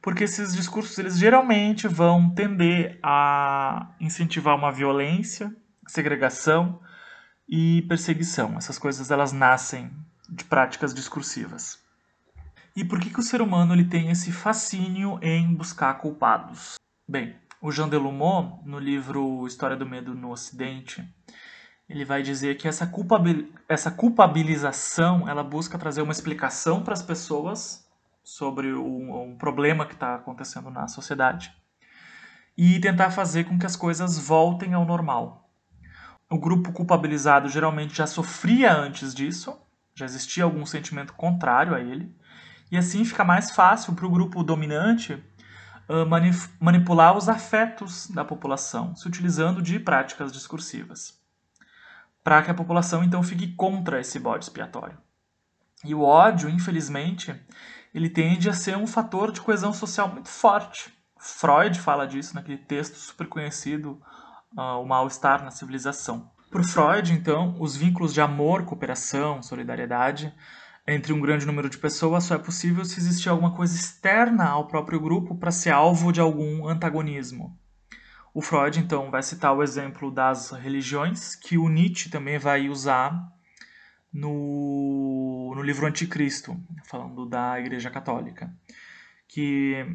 porque 0.00 0.22
esses 0.22 0.54
discursos 0.54 0.96
eles 0.98 1.18
geralmente 1.18 1.88
vão 1.88 2.30
tender 2.30 2.96
a 3.02 3.88
incentivar 4.00 4.54
uma 4.54 4.70
violência 4.70 5.52
segregação 5.84 6.80
e 7.48 7.82
perseguição. 7.88 8.56
Essas 8.56 8.78
coisas 8.78 9.10
elas 9.10 9.32
nascem 9.32 9.90
de 10.28 10.44
práticas 10.44 10.94
discursivas. 10.94 11.82
E 12.76 12.84
por 12.84 13.00
que, 13.00 13.10
que 13.10 13.18
o 13.18 13.22
ser 13.22 13.42
humano 13.42 13.74
ele 13.74 13.84
tem 13.84 14.12
esse 14.12 14.30
fascínio 14.30 15.18
em 15.20 15.52
buscar 15.52 15.94
culpados? 15.94 16.76
Bem, 17.06 17.34
o 17.60 17.72
Jean 17.72 17.88
Delumeau, 17.88 18.62
no 18.64 18.78
livro 18.78 19.44
História 19.44 19.76
do 19.76 19.84
Medo 19.84 20.14
no 20.14 20.30
Ocidente, 20.30 21.04
ele 21.92 22.04
vai 22.04 22.22
dizer 22.22 22.56
que 22.56 22.66
essa, 22.66 22.86
culpabil 22.86 23.52
essa 23.68 23.90
culpabilização 23.90 25.28
ela 25.28 25.44
busca 25.44 25.78
trazer 25.78 26.00
uma 26.02 26.12
explicação 26.12 26.82
para 26.82 26.94
as 26.94 27.02
pessoas 27.02 27.86
sobre 28.24 28.72
um, 28.72 29.32
um 29.32 29.36
problema 29.36 29.84
que 29.84 29.94
está 29.94 30.14
acontecendo 30.14 30.70
na 30.70 30.88
sociedade 30.88 31.52
e 32.56 32.78
tentar 32.80 33.10
fazer 33.10 33.44
com 33.44 33.58
que 33.58 33.66
as 33.66 33.76
coisas 33.76 34.18
voltem 34.18 34.74
ao 34.74 34.84
normal. 34.84 35.50
O 36.30 36.38
grupo 36.38 36.72
culpabilizado 36.72 37.48
geralmente 37.48 37.94
já 37.94 38.06
sofria 38.06 38.72
antes 38.72 39.14
disso, 39.14 39.58
já 39.94 40.06
existia 40.06 40.44
algum 40.44 40.64
sentimento 40.64 41.12
contrário 41.12 41.74
a 41.74 41.80
ele, 41.80 42.14
e 42.70 42.76
assim 42.78 43.04
fica 43.04 43.22
mais 43.22 43.50
fácil 43.50 43.94
para 43.94 44.06
o 44.06 44.10
grupo 44.10 44.42
dominante 44.42 45.12
uh, 45.12 46.06
manipular 46.58 47.16
os 47.16 47.28
afetos 47.28 48.08
da 48.08 48.24
população, 48.24 48.96
se 48.96 49.06
utilizando 49.06 49.60
de 49.60 49.78
práticas 49.78 50.32
discursivas, 50.32 51.21
para 52.22 52.42
que 52.42 52.50
a 52.50 52.54
população 52.54 53.02
então 53.02 53.22
fique 53.22 53.48
contra 53.54 54.00
esse 54.00 54.18
bode 54.18 54.44
expiatório. 54.44 54.98
E 55.84 55.94
o 55.94 56.02
ódio, 56.02 56.48
infelizmente, 56.48 57.34
ele 57.92 58.08
tende 58.08 58.48
a 58.48 58.52
ser 58.52 58.76
um 58.76 58.86
fator 58.86 59.32
de 59.32 59.40
coesão 59.40 59.72
social 59.72 60.08
muito 60.08 60.28
forte. 60.28 60.92
Freud 61.18 61.78
fala 61.80 62.06
disso 62.06 62.34
naquele 62.34 62.58
texto 62.58 62.96
super 62.96 63.26
conhecido, 63.26 64.00
uh, 64.56 64.80
o 64.80 64.86
mal-estar 64.86 65.44
na 65.44 65.50
civilização. 65.50 66.30
Por 66.50 66.64
Freud, 66.64 67.12
então, 67.12 67.56
os 67.58 67.76
vínculos 67.76 68.12
de 68.12 68.20
amor, 68.20 68.64
cooperação, 68.64 69.42
solidariedade 69.42 70.32
entre 70.86 71.12
um 71.12 71.20
grande 71.20 71.46
número 71.46 71.70
de 71.70 71.78
pessoas 71.78 72.24
só 72.24 72.34
é 72.34 72.38
possível 72.38 72.84
se 72.84 72.98
existir 72.98 73.28
alguma 73.28 73.54
coisa 73.54 73.74
externa 73.74 74.48
ao 74.48 74.66
próprio 74.66 75.00
grupo 75.00 75.34
para 75.36 75.52
ser 75.52 75.70
alvo 75.70 76.12
de 76.12 76.20
algum 76.20 76.66
antagonismo. 76.66 77.56
O 78.34 78.40
Freud, 78.40 78.80
então, 78.80 79.10
vai 79.10 79.22
citar 79.22 79.54
o 79.54 79.62
exemplo 79.62 80.10
das 80.10 80.50
religiões, 80.50 81.34
que 81.34 81.58
o 81.58 81.68
Nietzsche 81.68 82.08
também 82.08 82.38
vai 82.38 82.68
usar 82.68 83.30
no, 84.12 85.52
no 85.54 85.62
livro 85.62 85.86
Anticristo, 85.86 86.58
falando 86.84 87.26
da 87.26 87.60
Igreja 87.60 87.90
Católica. 87.90 88.50
Que, 89.28 89.86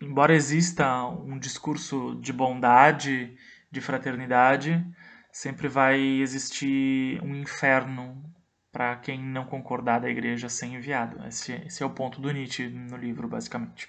embora 0.00 0.34
exista 0.34 1.04
um 1.06 1.38
discurso 1.38 2.18
de 2.20 2.32
bondade 2.32 3.36
de 3.70 3.80
fraternidade, 3.80 4.84
sempre 5.30 5.68
vai 5.68 6.00
existir 6.00 7.22
um 7.22 7.34
inferno 7.34 8.24
para 8.72 8.96
quem 8.96 9.22
não 9.22 9.44
concordar 9.44 10.00
da 10.00 10.08
igreja 10.08 10.48
ser 10.48 10.66
enviado. 10.66 11.26
Esse, 11.26 11.52
esse, 11.66 11.82
é 11.82 11.86
o 11.86 11.90
ponto 11.90 12.20
do 12.20 12.30
Nietzsche 12.30 12.68
no 12.68 12.96
livro, 12.96 13.28
basicamente. 13.28 13.88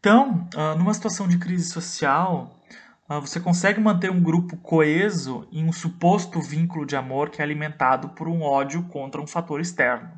Então, 0.00 0.48
ah, 0.56 0.76
numa 0.76 0.94
situação 0.94 1.26
de 1.26 1.38
crise 1.38 1.68
social, 1.70 2.56
ah, 3.08 3.18
você 3.18 3.40
consegue 3.40 3.80
manter 3.80 4.10
um 4.10 4.22
grupo 4.22 4.56
coeso 4.58 5.48
em 5.50 5.64
um 5.64 5.72
suposto 5.72 6.40
vínculo 6.40 6.86
de 6.86 6.94
amor 6.96 7.30
que 7.30 7.40
é 7.40 7.44
alimentado 7.44 8.10
por 8.10 8.28
um 8.28 8.42
ódio 8.42 8.84
contra 8.84 9.20
um 9.20 9.26
fator 9.26 9.60
externo. 9.60 10.10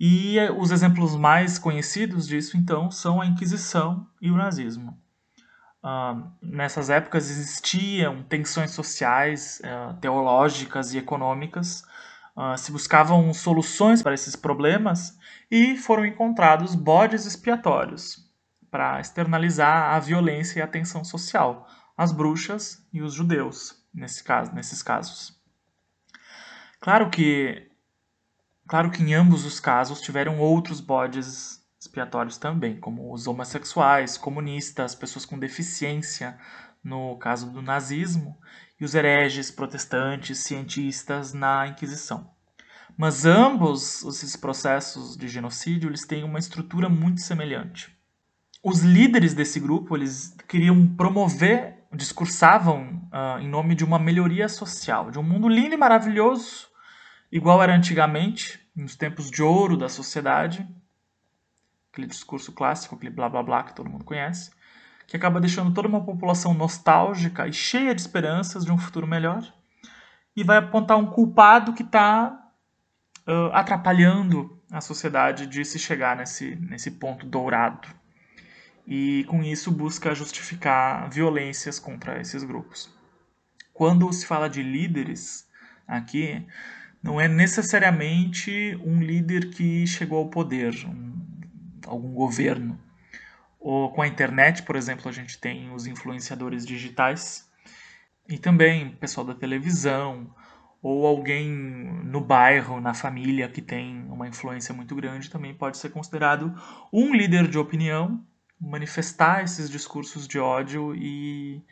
E 0.00 0.38
eh, 0.38 0.50
os 0.50 0.70
exemplos 0.70 1.16
mais 1.16 1.58
conhecidos 1.58 2.26
disso, 2.26 2.56
então, 2.56 2.90
são 2.90 3.20
a 3.20 3.26
Inquisição 3.26 4.06
e 4.20 4.30
o 4.30 4.36
nazismo. 4.36 4.96
Uh, 5.82 6.28
nessas 6.42 6.90
épocas 6.90 7.30
existiam 7.30 8.22
tensões 8.24 8.72
sociais, 8.72 9.62
uh, 9.64 9.94
teológicas 10.00 10.92
e 10.92 10.98
econômicas, 10.98 11.84
uh, 12.36 12.56
se 12.58 12.72
buscavam 12.72 13.32
soluções 13.32 14.02
para 14.02 14.14
esses 14.14 14.34
problemas 14.34 15.16
e 15.50 15.76
foram 15.76 16.04
encontrados 16.04 16.74
bodes 16.74 17.26
expiatórios 17.26 18.27
para 18.70 19.00
externalizar 19.00 19.94
a 19.94 19.98
violência 19.98 20.58
e 20.58 20.62
a 20.62 20.66
tensão 20.66 21.04
social, 21.04 21.66
as 21.96 22.12
bruxas 22.12 22.86
e 22.92 23.02
os 23.02 23.14
judeus, 23.14 23.84
nesse 23.92 24.22
caso, 24.22 24.52
nesses 24.54 24.82
casos. 24.82 25.36
Claro 26.80 27.10
que, 27.10 27.68
claro 28.68 28.90
que 28.90 29.02
em 29.02 29.14
ambos 29.14 29.44
os 29.44 29.58
casos 29.58 30.00
tiveram 30.00 30.38
outros 30.38 30.80
bodes 30.80 31.58
expiatórios 31.80 32.38
também, 32.38 32.78
como 32.78 33.12
os 33.12 33.26
homossexuais, 33.26 34.16
comunistas, 34.16 34.94
pessoas 34.94 35.24
com 35.24 35.38
deficiência, 35.38 36.38
no 36.82 37.16
caso 37.18 37.50
do 37.50 37.60
nazismo, 37.60 38.38
e 38.80 38.84
os 38.84 38.94
hereges, 38.94 39.50
protestantes, 39.50 40.38
cientistas 40.38 41.32
na 41.32 41.66
Inquisição. 41.66 42.30
Mas 42.96 43.24
ambos 43.24 44.04
esses 44.04 44.36
processos 44.36 45.16
de 45.16 45.28
genocídio 45.28 45.90
eles 45.90 46.06
têm 46.06 46.24
uma 46.24 46.38
estrutura 46.38 46.88
muito 46.88 47.20
semelhante. 47.20 47.97
Os 48.62 48.80
líderes 48.80 49.34
desse 49.34 49.60
grupo 49.60 49.96
eles 49.96 50.36
queriam 50.48 50.86
promover, 50.96 51.84
discursavam 51.92 53.08
uh, 53.12 53.38
em 53.40 53.48
nome 53.48 53.74
de 53.74 53.84
uma 53.84 53.98
melhoria 53.98 54.48
social, 54.48 55.10
de 55.10 55.18
um 55.18 55.22
mundo 55.22 55.48
lindo 55.48 55.74
e 55.74 55.78
maravilhoso, 55.78 56.66
igual 57.30 57.62
era 57.62 57.74
antigamente, 57.74 58.60
nos 58.74 58.96
tempos 58.96 59.30
de 59.30 59.42
ouro 59.42 59.76
da 59.76 59.88
sociedade, 59.88 60.66
aquele 61.92 62.08
discurso 62.08 62.52
clássico, 62.52 62.96
aquele 62.96 63.12
blá 63.12 63.28
blá 63.28 63.42
blá 63.42 63.62
que 63.62 63.74
todo 63.74 63.90
mundo 63.90 64.04
conhece, 64.04 64.50
que 65.06 65.16
acaba 65.16 65.40
deixando 65.40 65.72
toda 65.72 65.88
uma 65.88 66.04
população 66.04 66.52
nostálgica 66.52 67.46
e 67.46 67.52
cheia 67.52 67.94
de 67.94 68.00
esperanças 68.00 68.64
de 68.64 68.72
um 68.72 68.78
futuro 68.78 69.06
melhor, 69.06 69.42
e 70.34 70.42
vai 70.42 70.58
apontar 70.58 70.96
um 70.96 71.06
culpado 71.06 71.72
que 71.72 71.82
está 71.82 72.36
uh, 73.26 73.52
atrapalhando 73.52 74.60
a 74.70 74.80
sociedade 74.80 75.46
de 75.46 75.64
se 75.64 75.78
chegar 75.78 76.16
nesse, 76.16 76.56
nesse 76.56 76.90
ponto 76.90 77.24
dourado. 77.24 77.88
E 78.90 79.24
com 79.24 79.42
isso 79.42 79.70
busca 79.70 80.14
justificar 80.14 81.10
violências 81.10 81.78
contra 81.78 82.18
esses 82.18 82.42
grupos. 82.42 82.90
Quando 83.74 84.10
se 84.12 84.24
fala 84.24 84.48
de 84.48 84.62
líderes 84.62 85.46
aqui, 85.86 86.42
não 87.02 87.20
é 87.20 87.28
necessariamente 87.28 88.80
um 88.82 89.02
líder 89.02 89.50
que 89.50 89.86
chegou 89.86 90.18
ao 90.18 90.30
poder, 90.30 90.72
um 90.86 91.08
algum 91.86 92.12
governo. 92.12 92.78
Ou 93.60 93.90
com 93.92 94.02
a 94.02 94.06
internet, 94.06 94.62
por 94.62 94.76
exemplo, 94.76 95.08
a 95.08 95.12
gente 95.12 95.38
tem 95.38 95.72
os 95.72 95.86
influenciadores 95.86 96.64
digitais 96.64 97.48
e 98.28 98.38
também 98.38 98.90
pessoal 98.90 99.26
da 99.26 99.34
televisão 99.34 100.32
ou 100.80 101.06
alguém 101.06 101.50
no 102.04 102.20
bairro, 102.20 102.80
na 102.80 102.94
família 102.94 103.48
que 103.48 103.60
tem 103.60 104.04
uma 104.08 104.28
influência 104.28 104.72
muito 104.72 104.94
grande 104.94 105.28
também 105.28 105.52
pode 105.52 105.76
ser 105.76 105.90
considerado 105.90 106.54
um 106.92 107.12
líder 107.12 107.48
de 107.48 107.58
opinião, 107.58 108.24
manifestar 108.60 109.44
esses 109.44 109.70
discursos 109.70 110.26
de 110.26 110.38
ódio 110.38 110.94
e 110.94 111.62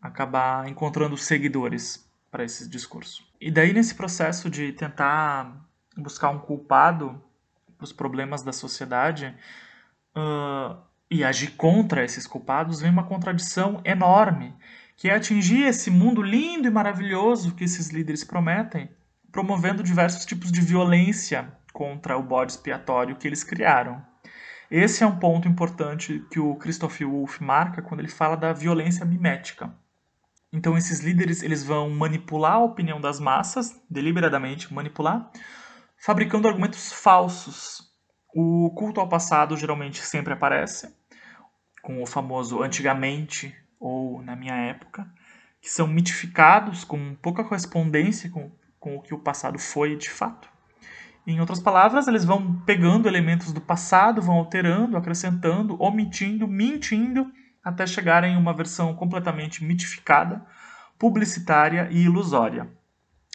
acabar 0.00 0.68
encontrando 0.68 1.16
seguidores 1.16 2.06
para 2.30 2.44
esse 2.44 2.68
discurso. 2.68 3.24
E 3.40 3.50
daí 3.50 3.72
nesse 3.72 3.94
processo 3.94 4.50
de 4.50 4.72
tentar 4.72 5.66
buscar 5.96 6.30
um 6.30 6.38
culpado 6.38 7.22
para 7.76 7.84
os 7.84 7.92
problemas 7.92 8.42
da 8.42 8.52
sociedade 8.52 9.34
uh, 10.16 10.76
e 11.10 11.24
agir 11.24 11.52
contra 11.52 12.04
esses 12.04 12.26
culpados, 12.26 12.80
vem 12.80 12.90
uma 12.90 13.04
contradição 13.04 13.80
enorme, 13.84 14.54
que 14.96 15.08
é 15.08 15.14
atingir 15.14 15.64
esse 15.64 15.90
mundo 15.90 16.22
lindo 16.22 16.66
e 16.66 16.70
maravilhoso 16.70 17.54
que 17.54 17.64
esses 17.64 17.90
líderes 17.90 18.24
prometem, 18.24 18.90
promovendo 19.30 19.82
diversos 19.82 20.24
tipos 20.24 20.50
de 20.50 20.60
violência 20.60 21.52
contra 21.72 22.16
o 22.16 22.22
bode 22.22 22.52
expiatório 22.52 23.16
que 23.16 23.26
eles 23.26 23.44
criaram. 23.44 24.02
Esse 24.70 25.04
é 25.04 25.06
um 25.06 25.18
ponto 25.18 25.46
importante 25.46 26.24
que 26.30 26.40
o 26.40 26.56
Christoph 26.56 27.00
Wolff 27.00 27.42
marca 27.42 27.80
quando 27.80 28.00
ele 28.00 28.08
fala 28.08 28.36
da 28.36 28.52
violência 28.52 29.04
mimética. 29.04 29.72
Então 30.52 30.76
esses 30.76 31.00
líderes 31.00 31.42
eles 31.42 31.62
vão 31.62 31.90
manipular 31.90 32.54
a 32.54 32.64
opinião 32.64 33.00
das 33.00 33.20
massas, 33.20 33.80
deliberadamente 33.88 34.72
manipular, 34.72 35.30
fabricando 35.98 36.48
argumentos 36.48 36.92
falsos. 36.92 37.82
O 38.34 38.70
culto 38.76 39.00
ao 39.00 39.08
passado 39.08 39.56
geralmente 39.56 40.04
sempre 40.04 40.32
aparece, 40.32 40.94
com 41.82 42.02
o 42.02 42.06
famoso 42.06 42.62
antigamente 42.62 43.54
ou 43.78 44.20
na 44.22 44.34
minha 44.34 44.54
época, 44.54 45.08
que 45.60 45.70
são 45.70 45.86
mitificados 45.86 46.84
com 46.84 47.14
pouca 47.16 47.44
correspondência 47.44 48.30
com, 48.30 48.50
com 48.80 48.96
o 48.96 49.02
que 49.02 49.14
o 49.14 49.18
passado 49.18 49.58
foi 49.58 49.96
de 49.96 50.10
fato. 50.10 50.55
Em 51.26 51.40
outras 51.40 51.58
palavras, 51.58 52.06
eles 52.06 52.24
vão 52.24 52.60
pegando 52.60 53.08
elementos 53.08 53.52
do 53.52 53.60
passado, 53.60 54.22
vão 54.22 54.36
alterando, 54.36 54.96
acrescentando, 54.96 55.76
omitindo, 55.82 56.46
mentindo, 56.46 57.32
até 57.64 57.84
chegarem 57.84 58.34
em 58.34 58.36
uma 58.36 58.54
versão 58.54 58.94
completamente 58.94 59.64
mitificada, 59.64 60.46
publicitária 60.96 61.88
e 61.90 62.04
ilusória. 62.04 62.70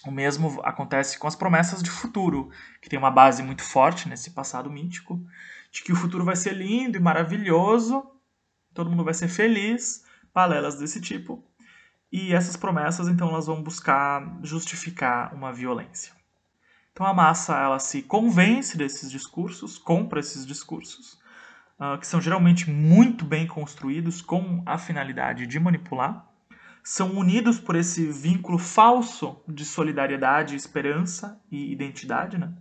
O 0.06 0.12
mesmo 0.12 0.62
acontece 0.64 1.20
com 1.20 1.28
as 1.28 1.36
promessas 1.36 1.84
de 1.84 1.92
futuro, 1.92 2.50
que 2.82 2.90
tem 2.90 2.98
uma 2.98 3.12
base 3.12 3.44
muito 3.44 3.62
forte 3.62 4.08
nesse 4.08 4.32
passado 4.32 4.72
mítico, 4.72 5.22
de 5.70 5.84
que 5.84 5.92
o 5.92 5.96
futuro 5.96 6.24
vai 6.24 6.38
ser 6.38 6.54
lindo 6.54 6.98
e 6.98 7.02
maravilhoso, 7.02 8.10
todo 8.74 8.90
mundo 8.90 9.04
vai 9.04 9.14
ser 9.14 9.28
feliz, 9.28 10.06
balelas 10.34 10.80
desse 10.80 11.02
tipo. 11.02 11.44
E 12.10 12.34
essas 12.34 12.56
promessas, 12.56 13.10
então, 13.10 13.28
elas 13.30 13.48
vão 13.48 13.62
buscar 13.62 14.40
justificar 14.44 15.34
uma 15.36 15.52
violência. 15.52 16.21
Então 16.92 17.06
a 17.06 17.14
massa 17.14 17.58
ela 17.58 17.80
se 17.80 18.02
convence 18.02 18.78
desses 18.78 19.10
discursos, 19.10 19.78
compra 19.78 20.20
esses 20.20 20.46
discursos, 20.46 21.18
uh, 21.80 21.98
que 21.98 22.06
são 22.06 22.22
geralmente 22.22 22.70
muito 22.70 23.26
bem 23.26 23.48
construídos 23.48 24.22
com 24.22 24.62
a 24.66 24.78
finalidade 24.78 25.48
de 25.48 25.60
manipular, 25.60 26.28
são 26.84 27.12
unidos 27.12 27.60
por 27.60 27.76
esse 27.76 28.12
vínculo 28.12 28.58
falso 28.58 29.42
de 29.48 29.64
solidariedade, 29.64 30.56
esperança 30.56 31.40
e 31.52 31.72
identidade, 31.72 32.38
né? 32.38 32.54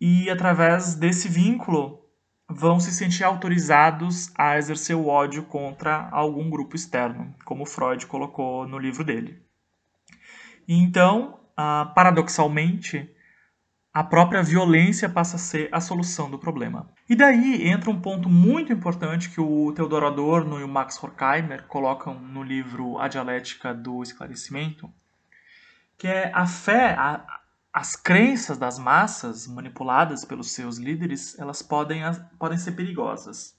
E 0.00 0.30
através 0.30 0.94
desse 0.94 1.28
vínculo 1.28 2.04
vão 2.48 2.80
se 2.80 2.90
sentir 2.92 3.24
autorizados 3.24 4.32
a 4.34 4.56
exercer 4.56 4.96
o 4.96 5.06
ódio 5.06 5.42
contra 5.44 6.08
algum 6.10 6.48
grupo 6.48 6.74
externo, 6.74 7.34
como 7.44 7.66
Freud 7.66 8.06
colocou 8.06 8.66
no 8.66 8.78
livro 8.78 9.04
dele. 9.04 9.42
Então, 10.66 11.38
uh, 11.52 11.92
paradoxalmente, 11.94 13.10
a 13.98 14.04
própria 14.04 14.44
violência 14.44 15.08
passa 15.08 15.34
a 15.34 15.40
ser 15.40 15.68
a 15.72 15.80
solução 15.80 16.30
do 16.30 16.38
problema. 16.38 16.88
E 17.10 17.16
daí 17.16 17.66
entra 17.66 17.90
um 17.90 18.00
ponto 18.00 18.28
muito 18.28 18.72
importante 18.72 19.28
que 19.28 19.40
o 19.40 19.72
Theodor 19.72 20.04
Adorno 20.04 20.60
e 20.60 20.62
o 20.62 20.68
Max 20.68 21.02
Horkheimer 21.02 21.64
colocam 21.66 22.14
no 22.14 22.44
livro 22.44 22.96
A 23.00 23.08
Dialética 23.08 23.74
do 23.74 24.00
Esclarecimento, 24.00 24.88
que 25.96 26.06
é 26.06 26.30
a 26.32 26.46
fé, 26.46 26.94
a, 26.96 27.40
as 27.72 27.96
crenças 27.96 28.56
das 28.56 28.78
massas 28.78 29.48
manipuladas 29.48 30.24
pelos 30.24 30.52
seus 30.52 30.78
líderes, 30.78 31.36
elas 31.36 31.60
podem, 31.60 32.02
podem 32.38 32.56
ser 32.56 32.76
perigosas. 32.76 33.58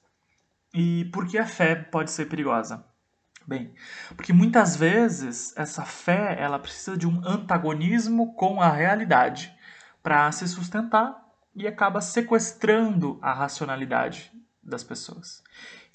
E 0.73 1.03
por 1.11 1.27
que 1.27 1.37
a 1.37 1.45
fé 1.45 1.75
pode 1.75 2.11
ser 2.11 2.27
perigosa? 2.27 2.85
Bem, 3.45 3.73
porque 4.15 4.31
muitas 4.31 4.77
vezes 4.77 5.53
essa 5.57 5.83
fé 5.83 6.37
ela 6.39 6.57
precisa 6.57 6.95
de 6.95 7.05
um 7.05 7.21
antagonismo 7.27 8.33
com 8.35 8.61
a 8.61 8.69
realidade 8.69 9.58
para 10.09 10.31
se 10.31 10.47
sustentar 10.47 11.23
e 11.55 11.67
acaba 11.67 12.01
sequestrando 12.01 13.19
a 13.21 13.31
racionalidade 13.31 14.31
das 14.63 14.83
pessoas. 14.83 15.43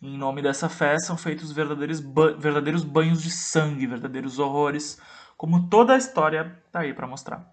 Em 0.00 0.16
nome 0.16 0.40
dessa 0.40 0.68
fé 0.68 0.96
são 1.00 1.16
feitos 1.16 1.50
verdadeiros, 1.50 1.98
ba 1.98 2.32
verdadeiros 2.34 2.84
banhos 2.84 3.20
de 3.20 3.28
sangue, 3.28 3.88
verdadeiros 3.88 4.38
horrores, 4.38 5.00
como 5.36 5.68
toda 5.68 5.94
a 5.94 5.96
história 5.96 6.62
está 6.64 6.80
aí 6.80 6.94
para 6.94 7.08
mostrar. 7.08 7.44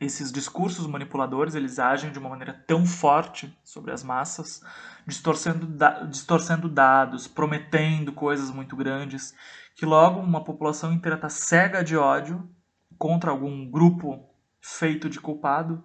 Esses 0.00 0.32
discursos 0.32 0.88
manipuladores 0.88 1.54
eles 1.54 1.78
agem 1.78 2.10
de 2.10 2.18
uma 2.18 2.30
maneira 2.30 2.64
tão 2.66 2.84
forte 2.84 3.56
sobre 3.62 3.92
as 3.92 4.02
massas, 4.02 4.64
distorcendo, 5.06 5.66
da 5.66 6.02
distorcendo 6.02 6.68
dados, 6.68 7.28
prometendo 7.28 8.12
coisas 8.12 8.50
muito 8.50 8.74
grandes, 8.74 9.36
que 9.76 9.86
logo 9.86 10.18
uma 10.18 10.42
população 10.42 10.92
inteira 10.92 11.14
está 11.14 11.28
cega 11.28 11.84
de 11.84 11.96
ódio 11.96 12.50
contra 12.98 13.30
algum 13.30 13.70
grupo 13.70 14.29
feito 14.60 15.08
de 15.08 15.20
culpado 15.20 15.82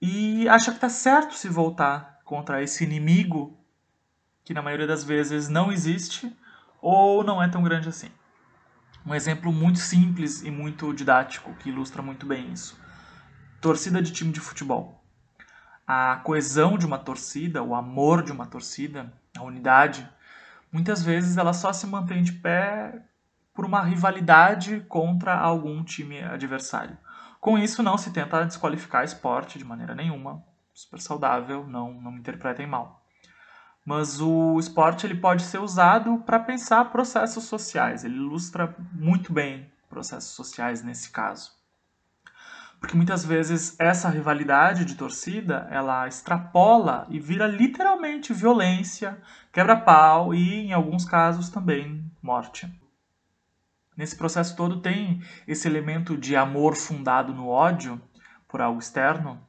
e 0.00 0.48
acha 0.48 0.70
que 0.70 0.76
está 0.76 0.88
certo 0.88 1.34
se 1.34 1.48
voltar 1.48 2.20
contra 2.24 2.62
esse 2.62 2.84
inimigo 2.84 3.58
que 4.44 4.54
na 4.54 4.62
maioria 4.62 4.86
das 4.86 5.02
vezes 5.02 5.48
não 5.48 5.72
existe 5.72 6.34
ou 6.80 7.24
não 7.24 7.42
é 7.42 7.48
tão 7.48 7.62
grande 7.62 7.88
assim. 7.88 8.10
Um 9.04 9.14
exemplo 9.14 9.52
muito 9.52 9.78
simples 9.78 10.42
e 10.42 10.50
muito 10.50 10.92
didático 10.92 11.54
que 11.54 11.68
ilustra 11.68 12.02
muito 12.02 12.26
bem 12.26 12.52
isso. 12.52 12.78
Torcida 13.60 14.02
de 14.02 14.12
time 14.12 14.32
de 14.32 14.40
futebol. 14.40 15.04
A 15.86 16.16
coesão 16.24 16.76
de 16.76 16.84
uma 16.84 16.98
torcida, 16.98 17.62
o 17.62 17.74
amor 17.74 18.22
de 18.22 18.32
uma 18.32 18.46
torcida, 18.46 19.12
a 19.36 19.42
unidade, 19.42 20.08
muitas 20.72 21.02
vezes 21.02 21.36
ela 21.36 21.52
só 21.52 21.72
se 21.72 21.86
mantém 21.86 22.22
de 22.22 22.32
pé 22.32 23.02
por 23.54 23.64
uma 23.64 23.82
rivalidade 23.82 24.84
contra 24.88 25.34
algum 25.34 25.82
time 25.82 26.20
adversário. 26.22 26.98
Com 27.46 27.56
isso, 27.56 27.80
não 27.80 27.96
se 27.96 28.10
tenta 28.10 28.44
desqualificar 28.44 29.04
esporte 29.04 29.56
de 29.56 29.64
maneira 29.64 29.94
nenhuma. 29.94 30.42
Super 30.74 31.00
saudável, 31.00 31.64
não, 31.64 31.92
não 31.92 32.10
me 32.10 32.18
interpretem 32.18 32.66
mal. 32.66 33.06
Mas 33.84 34.20
o 34.20 34.58
esporte 34.58 35.06
ele 35.06 35.14
pode 35.14 35.44
ser 35.44 35.60
usado 35.60 36.18
para 36.26 36.40
pensar 36.40 36.90
processos 36.90 37.44
sociais. 37.44 38.02
Ele 38.02 38.16
ilustra 38.16 38.74
muito 38.92 39.32
bem 39.32 39.70
processos 39.88 40.30
sociais 40.30 40.82
nesse 40.82 41.10
caso. 41.10 41.52
Porque 42.80 42.96
muitas 42.96 43.24
vezes 43.24 43.78
essa 43.78 44.08
rivalidade 44.08 44.84
de 44.84 44.96
torcida, 44.96 45.68
ela 45.70 46.08
extrapola 46.08 47.06
e 47.08 47.20
vira 47.20 47.46
literalmente 47.46 48.34
violência, 48.34 49.22
quebra-pau 49.52 50.34
e, 50.34 50.66
em 50.66 50.72
alguns 50.72 51.04
casos, 51.04 51.48
também 51.48 52.10
morte. 52.20 52.68
Nesse 53.96 54.14
processo 54.14 54.54
todo 54.54 54.80
tem 54.80 55.22
esse 55.48 55.66
elemento 55.66 56.16
de 56.16 56.36
amor 56.36 56.76
fundado 56.76 57.32
no 57.32 57.48
ódio 57.48 58.00
por 58.46 58.60
algo 58.60 58.78
externo, 58.78 59.40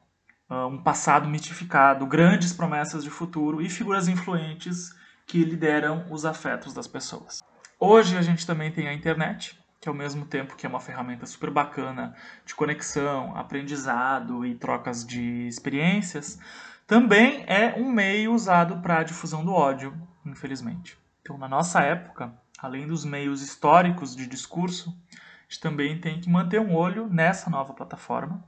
ah, 0.48 0.66
um 0.66 0.82
passado 0.82 1.28
mitificado, 1.28 2.06
grandes 2.06 2.52
promessas 2.52 3.04
de 3.04 3.10
futuro 3.10 3.60
e 3.60 3.68
figuras 3.68 4.08
influentes 4.08 4.96
que 5.26 5.44
lideram 5.44 6.06
os 6.10 6.24
afetos 6.24 6.72
das 6.72 6.86
pessoas. 6.86 7.40
Hoje 7.78 8.16
a 8.16 8.22
gente 8.22 8.46
também 8.46 8.72
tem 8.72 8.88
a 8.88 8.94
internet, 8.94 9.62
que 9.80 9.88
ao 9.88 9.94
mesmo 9.94 10.24
tempo 10.24 10.56
que 10.56 10.64
é 10.64 10.68
uma 10.68 10.80
ferramenta 10.80 11.26
super 11.26 11.50
bacana 11.50 12.16
de 12.46 12.54
conexão, 12.54 13.36
aprendizado 13.36 14.46
e 14.46 14.54
trocas 14.54 15.06
de 15.06 15.46
experiências, 15.46 16.40
também 16.86 17.44
é 17.46 17.74
um 17.76 17.92
meio 17.92 18.32
usado 18.32 18.78
para 18.80 19.00
a 19.00 19.02
difusão 19.04 19.44
do 19.44 19.52
ódio, 19.52 19.94
infelizmente. 20.24 20.98
Então, 21.20 21.36
na 21.36 21.46
nossa 21.46 21.82
época, 21.82 22.32
além 22.58 22.86
dos 22.86 23.04
meios 23.04 23.40
históricos 23.40 24.16
de 24.16 24.26
discurso, 24.26 24.90
a 24.90 25.42
gente 25.48 25.60
também 25.60 26.00
tem 26.00 26.20
que 26.20 26.28
manter 26.28 26.60
um 26.60 26.74
olho 26.74 27.08
nessa 27.08 27.48
nova 27.48 27.72
plataforma, 27.72 28.44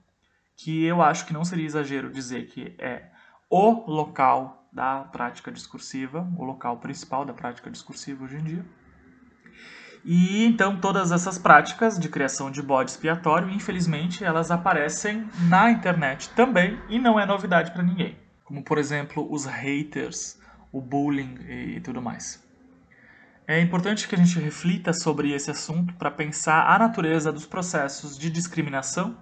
que 0.57 0.85
eu 0.85 1.01
acho 1.01 1.25
que 1.25 1.33
não 1.33 1.45
seria 1.45 1.65
exagero 1.65 2.11
dizer 2.11 2.47
que 2.49 2.75
é 2.79 3.05
o 3.49 3.91
local 3.91 4.69
da 4.73 5.01
prática 5.05 5.51
discursiva, 5.51 6.29
o 6.37 6.45
local 6.45 6.77
principal 6.79 7.25
da 7.25 7.33
prática 7.33 7.71
discursiva 7.71 8.25
hoje 8.25 8.37
em 8.37 8.45
dia. 8.45 8.65
E 10.05 10.45
então 10.45 10.81
todas 10.81 11.13
essas 11.13 11.39
práticas 11.39 11.99
de 11.99 12.09
criação 12.09 12.51
de 12.51 12.63
bode 12.63 12.91
expiatório, 12.91 13.51
infelizmente, 13.51 14.25
elas 14.25 14.51
aparecem 14.51 15.29
na 15.49 15.71
internet 15.71 16.31
também 16.31 16.81
e 16.89 16.99
não 16.99 17.19
é 17.19 17.27
novidade 17.27 17.71
para 17.71 17.83
ninguém. 17.83 18.17
Como 18.45 18.63
por 18.63 18.79
exemplo, 18.79 19.27
os 19.31 19.45
haters, 19.45 20.39
o 20.73 20.81
bullying 20.81 21.39
e 21.49 21.81
tudo 21.81 22.01
mais. 22.01 22.50
É 23.51 23.59
importante 23.59 24.07
que 24.07 24.15
a 24.15 24.19
gente 24.19 24.39
reflita 24.39 24.93
sobre 24.93 25.33
esse 25.33 25.51
assunto 25.51 25.93
para 25.95 26.09
pensar 26.09 26.73
a 26.73 26.79
natureza 26.79 27.33
dos 27.33 27.47
processos 27.47 28.17
de 28.17 28.31
discriminação 28.31 29.19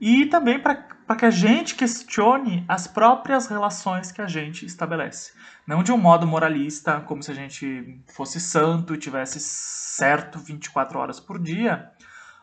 e 0.00 0.24
também 0.24 0.58
para 0.58 1.14
que 1.14 1.26
a 1.26 1.30
gente 1.30 1.74
questione 1.74 2.64
as 2.66 2.86
próprias 2.86 3.48
relações 3.48 4.10
que 4.10 4.22
a 4.22 4.26
gente 4.26 4.64
estabelece. 4.64 5.34
Não 5.66 5.82
de 5.82 5.92
um 5.92 5.98
modo 5.98 6.26
moralista, 6.26 7.02
como 7.02 7.22
se 7.22 7.32
a 7.32 7.34
gente 7.34 8.02
fosse 8.14 8.40
santo 8.40 8.94
e 8.94 8.98
tivesse 8.98 9.38
certo 9.38 10.38
24 10.38 10.98
horas 10.98 11.20
por 11.20 11.38
dia, 11.38 11.92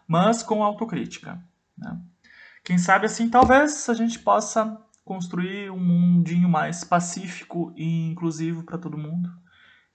mas 0.08 0.44
com 0.44 0.64
autocrítica. 0.64 1.44
Né? 1.76 2.00
Quem 2.64 2.78
sabe 2.78 3.08
assim, 3.08 3.28
talvez 3.28 3.90
a 3.90 3.96
gente 3.96 4.20
possa 4.20 4.80
construir 5.04 5.72
um 5.72 5.80
mundinho 5.80 6.48
mais 6.48 6.84
pacífico 6.84 7.74
e 7.76 8.08
inclusivo 8.08 8.62
para 8.62 8.78
todo 8.78 9.00
mundo 9.00 9.47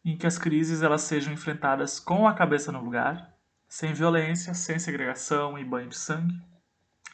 em 0.05 0.17
que 0.17 0.27
as 0.27 0.38
crises 0.38 0.83
elas 0.83 1.03
sejam 1.03 1.33
enfrentadas 1.33 2.01
com 2.01 2.27
a 2.27 2.35
cabeça 2.35 2.73
no 2.73 2.83
lugar, 2.83 3.33
sem 3.69 3.93
violência, 3.93 4.53
sem 4.55 4.79
segregação 4.79 5.59
e 5.59 5.65
banho 5.65 5.88
de 5.88 5.97
sangue, 5.97 6.35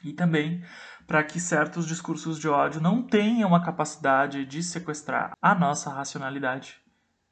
e 0.02 0.12
também 0.12 0.62
para 1.06 1.24
que 1.24 1.40
certos 1.40 1.86
discursos 1.86 2.38
de 2.38 2.48
ódio 2.48 2.80
não 2.80 3.02
tenham 3.02 3.54
a 3.54 3.64
capacidade 3.64 4.44
de 4.44 4.62
sequestrar 4.62 5.32
a 5.40 5.54
nossa 5.54 5.90
racionalidade 5.90 6.76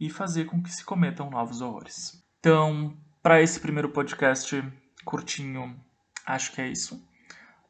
e 0.01 0.09
fazer 0.09 0.47
com 0.47 0.63
que 0.63 0.71
se 0.71 0.85
cometam 0.85 1.31
novos 1.31 1.61
horrores. 1.61 2.25
Então, 2.41 2.97
para 3.23 3.43
esse 3.43 3.61
primeiro 3.61 3.91
podcast 3.91 4.63
curtinho, 5.05 5.79
acho 6.25 6.53
que 6.53 6.61
é 6.61 6.69
isso. 6.69 6.97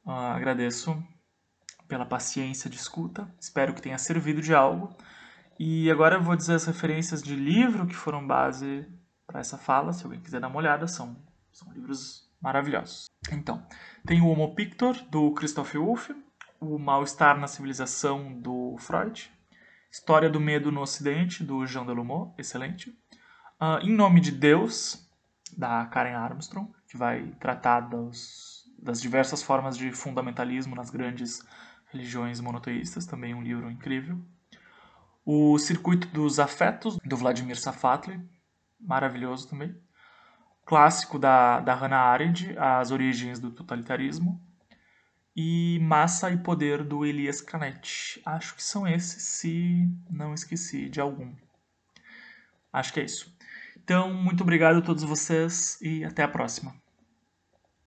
Uh, 0.05 0.11
agradeço 0.11 1.03
pela 1.89 2.07
paciência 2.07 2.69
de 2.69 2.77
escuta, 2.77 3.33
espero 3.41 3.75
que 3.75 3.83
tenha 3.83 3.99
servido 3.99 4.41
de 4.41 4.55
algo. 4.55 4.97
E 5.59 5.91
agora 5.91 6.17
eu 6.17 6.23
vou 6.23 6.37
dizer 6.37 6.55
as 6.55 6.67
referências 6.67 7.23
de 7.23 7.35
livro 7.35 7.87
que 7.87 7.95
foram 7.95 8.27
base 8.27 8.87
para 9.27 9.41
essa 9.41 9.57
fala, 9.57 9.93
se 9.93 10.05
alguém 10.05 10.21
quiser 10.21 10.41
dar 10.41 10.49
uma 10.49 10.59
olhada, 10.59 10.87
são, 10.87 11.17
são 11.53 11.73
livros 11.73 12.31
maravilhosos. 12.41 13.07
Então, 13.33 13.67
tem 14.07 14.21
o 14.21 14.29
Homo 14.29 14.55
Pictor, 14.55 14.95
do 15.11 15.33
Christoph 15.33 15.75
Wolff, 15.75 16.15
o 16.61 16.79
Mal-Estar 16.79 17.39
na 17.39 17.47
Civilização, 17.47 18.33
do 18.41 18.77
Freud, 18.79 19.31
História 19.91 20.29
do 20.29 20.39
Medo 20.39 20.71
no 20.71 20.83
Ocidente, 20.83 21.43
do 21.43 21.67
Jean 21.67 21.87
Delumeau, 21.87 22.35
excelente. 22.37 22.91
Uh, 23.61 23.79
em 23.83 23.91
Nome 23.91 24.21
de 24.21 24.31
Deus, 24.31 25.09
da 25.57 25.87
Karen 25.87 26.15
Armstrong, 26.15 26.71
que 26.89 26.97
vai 26.97 27.35
tratar 27.41 27.81
dos, 27.81 28.65
das 28.79 29.01
diversas 29.01 29.43
formas 29.43 29.77
de 29.77 29.91
fundamentalismo 29.93 30.77
nas 30.77 30.91
grandes 30.91 31.43
religiões 31.87 32.41
monoteístas, 32.41 33.07
também 33.07 33.35
um 33.35 33.43
livro 33.43 33.71
incrível. 33.71 34.21
O 35.29 35.59
Circuito 35.59 36.07
dos 36.07 36.39
Afetos, 36.39 36.99
do 37.05 37.17
Vladimir 37.17 37.59
Safatli, 37.59 38.25
maravilhoso 38.79 39.49
também. 39.49 39.77
Clássico 40.65 41.19
da, 41.19 41.59
da 41.59 41.75
Hannah 41.75 41.99
Arendt, 41.99 42.57
As 42.57 42.93
Origens 42.93 43.41
do 43.41 43.51
Totalitarismo. 43.51 44.41
E 45.35 45.81
Massa 45.83 46.31
e 46.31 46.37
Poder, 46.37 46.85
do 46.85 47.05
Elias 47.05 47.41
Canetti. 47.41 48.23
Acho 48.25 48.55
que 48.55 48.63
são 48.63 48.87
esses, 48.87 49.21
se 49.25 49.91
não 50.09 50.33
esqueci 50.33 50.89
de 50.89 51.01
algum. 51.01 51.35
Acho 52.73 52.93
que 52.93 53.01
é 53.01 53.05
isso. 53.05 53.37
Então, 53.77 54.15
muito 54.15 54.45
obrigado 54.45 54.79
a 54.79 54.83
todos 54.83 55.03
vocês 55.03 55.77
e 55.83 56.05
até 56.05 56.23
a 56.23 56.29
próxima. 56.29 56.73